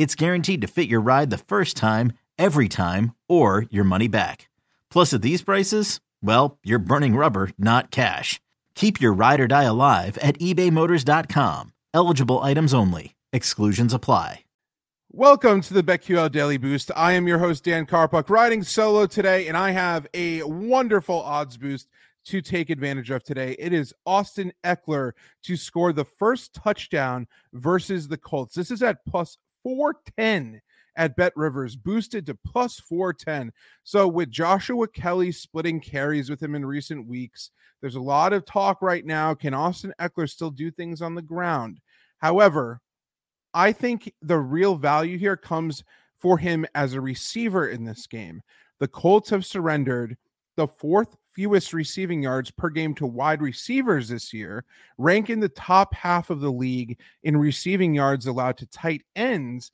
[0.00, 4.48] it's guaranteed to fit your ride the first time, every time, or your money back.
[4.88, 8.40] Plus, at these prices, well, you're burning rubber, not cash.
[8.74, 11.74] Keep your ride or die alive at ebaymotors.com.
[11.92, 13.14] Eligible items only.
[13.34, 14.44] Exclusions apply.
[15.12, 16.90] Welcome to the BetQL Daily Boost.
[16.96, 21.58] I am your host, Dan Karpuk, riding solo today, and I have a wonderful odds
[21.58, 21.90] boost
[22.24, 23.54] to take advantage of today.
[23.58, 28.54] It is Austin Ekeler to score the first touchdown versus the Colts.
[28.54, 30.60] This is at plus 410
[30.96, 33.52] at Bet Rivers, boosted to plus 410.
[33.84, 38.44] So, with Joshua Kelley splitting carries with him in recent weeks, there's a lot of
[38.44, 39.34] talk right now.
[39.34, 41.80] Can Austin Ekeler still do things on the ground?
[42.18, 42.80] However,
[43.54, 45.82] I think the real value here comes
[46.16, 48.42] for him as a receiver in this game.
[48.78, 50.16] The Colts have surrendered
[50.56, 54.64] the fourth fewest receiving yards per game to wide receivers this year,
[54.98, 59.72] rank in the top half of the league in receiving yards allowed to tight ends,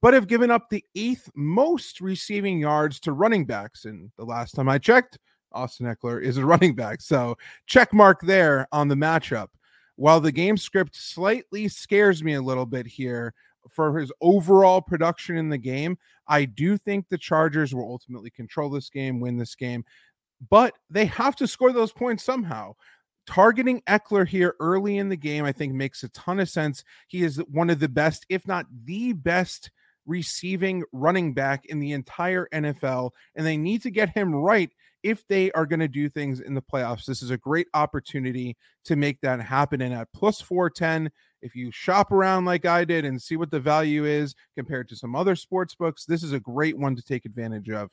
[0.00, 3.84] but have given up the eighth most receiving yards to running backs.
[3.84, 5.18] And the last time I checked,
[5.52, 7.00] Austin Ekeler is a running back.
[7.00, 7.36] So
[7.66, 9.48] check mark there on the matchup.
[9.96, 13.34] While the game script slightly scares me a little bit here
[13.68, 15.98] for his overall production in the game,
[16.28, 19.84] I do think the Chargers will ultimately control this game, win this game
[20.50, 22.74] but they have to score those points somehow.
[23.26, 26.82] Targeting Ekeler here early in the game, I think, makes a ton of sense.
[27.08, 29.70] He is one of the best, if not the best,
[30.06, 34.70] receiving running back in the entire NFL, and they need to get him right
[35.02, 37.04] if they are going to do things in the playoffs.
[37.04, 38.56] This is a great opportunity
[38.86, 39.82] to make that happen.
[39.82, 41.10] And at plus 410,
[41.40, 44.96] if you shop around like I did and see what the value is compared to
[44.96, 47.90] some other sports books, this is a great one to take advantage of.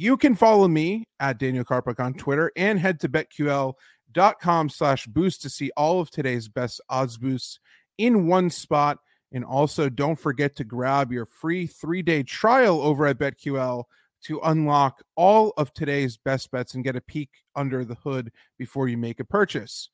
[0.00, 5.42] You can follow me at Daniel Karpuk on Twitter and head to betql.com slash boost
[5.42, 7.58] to see all of today's best odds boosts
[7.98, 8.98] in one spot.
[9.32, 13.84] And also don't forget to grab your free three-day trial over at BetQL
[14.22, 18.86] to unlock all of today's best bets and get a peek under the hood before
[18.86, 19.90] you make a purchase.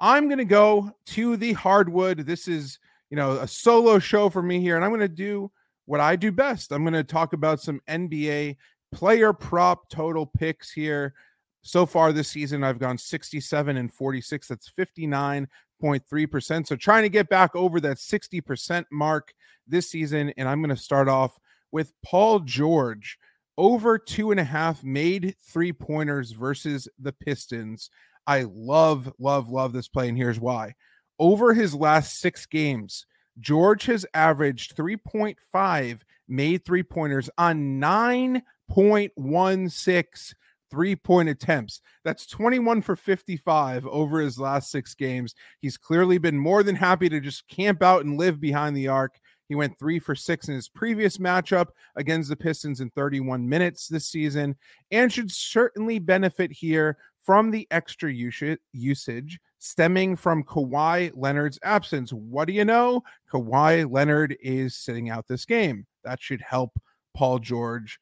[0.00, 2.20] I'm going to go to the hardwood.
[2.20, 2.78] This is,
[3.10, 5.52] you know, a solo show for me here, and I'm going to do
[5.84, 6.72] what I do best.
[6.72, 8.56] I'm going to talk about some NBA
[8.96, 11.12] player prop total picks here.
[11.60, 14.48] So far this season, I've gone 67 and 46.
[14.48, 16.66] That's 59.3%.
[16.66, 19.34] So trying to get back over that 60% mark
[19.66, 20.32] this season.
[20.38, 21.38] And I'm going to start off
[21.70, 23.18] with Paul George
[23.58, 27.90] over two and a half made three pointers versus the Pistons.
[28.26, 30.08] I love, love, love this play.
[30.08, 30.74] And here's why.
[31.18, 33.04] Over his last six games,
[33.38, 40.34] George has averaged 3.5 made three pointers on nine 0.16
[40.70, 41.80] three point attempts.
[42.04, 45.34] That's 21 for 55 over his last six games.
[45.60, 49.18] He's clearly been more than happy to just camp out and live behind the arc.
[49.48, 53.86] He went three for six in his previous matchup against the Pistons in 31 minutes
[53.86, 54.56] this season
[54.90, 62.12] and should certainly benefit here from the extra usage stemming from Kawhi Leonard's absence.
[62.12, 63.02] What do you know?
[63.32, 65.86] Kawhi Leonard is sitting out this game.
[66.04, 66.78] That should help
[67.14, 67.98] Paul George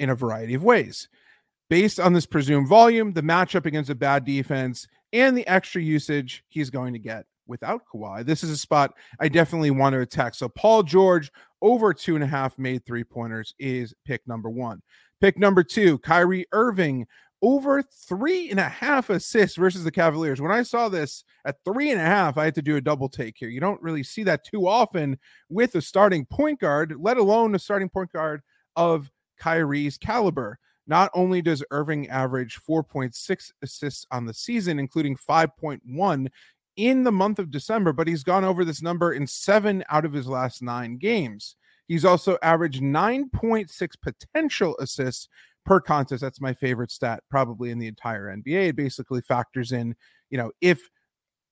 [0.00, 1.08] in a variety of ways.
[1.68, 6.42] Based on this presumed volume, the matchup against a bad defense, and the extra usage
[6.48, 10.34] he's going to get without Kawhi, this is a spot I definitely want to attack.
[10.34, 11.30] So, Paul George
[11.62, 14.82] over two and a half made three pointers is pick number one.
[15.20, 17.06] Pick number two, Kyrie Irving
[17.42, 20.40] over three and a half assists versus the Cavaliers.
[20.40, 23.08] When I saw this at three and a half, I had to do a double
[23.08, 23.48] take here.
[23.48, 25.18] You don't really see that too often
[25.48, 28.42] with a starting point guard, let alone a starting point guard
[28.76, 30.58] of Kyrie's caliber.
[30.86, 36.28] Not only does Irving average 4.6 assists on the season, including 5.1
[36.76, 40.12] in the month of December, but he's gone over this number in seven out of
[40.12, 41.56] his last nine games.
[41.86, 45.28] He's also averaged 9.6 potential assists
[45.64, 46.22] per contest.
[46.22, 48.68] That's my favorite stat, probably in the entire NBA.
[48.68, 49.94] It basically factors in,
[50.30, 50.80] you know, if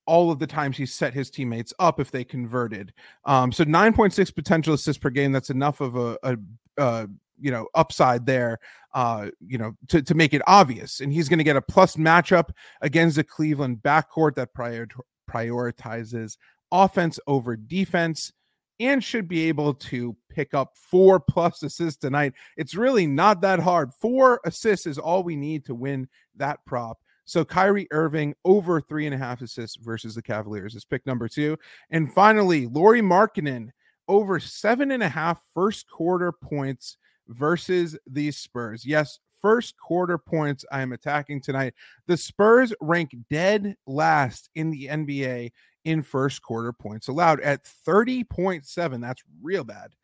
[0.07, 2.93] all of the times he set his teammates up if they converted.
[3.27, 5.33] Um, so 9.6 potential assists per game.
[5.33, 6.37] That's enough of a, a,
[6.79, 7.09] a
[7.41, 8.59] you know upside there
[8.95, 11.97] uh you know to, to make it obvious and he's going to get a plus
[11.97, 12.51] matchup
[12.83, 14.87] against the cleveland backcourt that prior,
[15.31, 16.37] prioritizes
[16.73, 18.33] offense over defense
[18.81, 22.33] and should be able to pick up four plus assists tonight.
[22.57, 23.93] It's really not that hard.
[24.01, 26.99] Four assists is all we need to win that prop.
[27.25, 31.29] So Kyrie Irving over three and a half assists versus the Cavaliers is pick number
[31.29, 31.59] two.
[31.91, 33.71] And finally, Lauri Markkanen
[34.07, 36.97] over seven and a half first quarter points
[37.29, 38.85] versus the Spurs.
[38.85, 41.75] Yes, first quarter points I am attacking tonight.
[42.07, 45.51] The Spurs rank dead last in the NBA
[45.85, 49.01] in first quarter points allowed at 30.7.
[49.01, 49.95] That's real bad.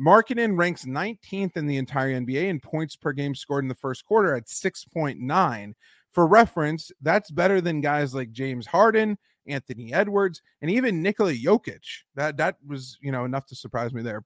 [0.00, 4.04] Markkanen ranks 19th in the entire NBA in points per game scored in the first
[4.04, 5.74] quarter at 6.9.
[6.12, 11.82] For reference, that's better than guys like James Harden, Anthony Edwards, and even Nikola Jokic.
[12.14, 14.24] That that was, you know, enough to surprise me there.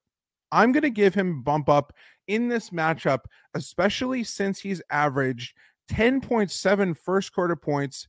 [0.52, 1.94] I'm going to give him bump up
[2.26, 3.20] in this matchup,
[3.54, 5.54] especially since he's averaged
[5.90, 8.08] 10.7 first quarter points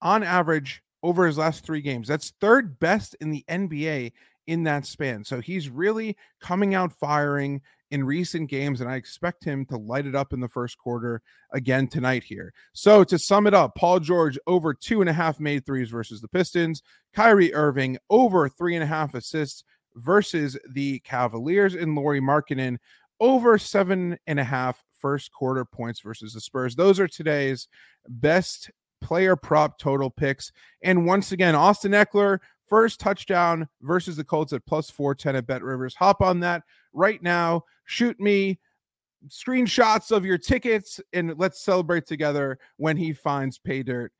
[0.00, 2.08] on average over his last three games.
[2.08, 4.12] That's third best in the NBA
[4.46, 5.24] in that span.
[5.24, 10.06] So he's really coming out firing in recent games, and I expect him to light
[10.06, 11.20] it up in the first quarter
[11.52, 12.52] again tonight here.
[12.72, 16.20] So to sum it up, Paul George over two and a half made threes versus
[16.20, 16.82] the Pistons,
[17.12, 19.62] Kyrie Irving over three and a half assists
[19.94, 22.78] versus the Cavaliers, and Lauri Markkanen
[23.22, 26.74] over seven and a half first quarter points versus the Spurs.
[26.74, 27.68] Those are today's
[28.08, 28.70] best
[29.00, 30.50] player prop total picks.
[30.82, 35.62] And once again, Austin Ekeler, first touchdown versus the Colts at plus 410 at Bet
[35.62, 35.94] Rivers.
[35.94, 37.62] Hop on that right now.
[37.84, 38.58] Shoot me
[39.28, 44.12] screenshots of your tickets and let's celebrate together when he finds pay dirt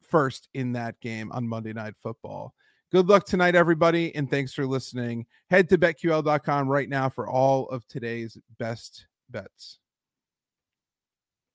[0.00, 2.54] first in that game on Monday Night Football.
[2.90, 5.26] Good luck tonight, everybody, and thanks for listening.
[5.50, 9.78] Head to betql.com right now for all of today's best bets.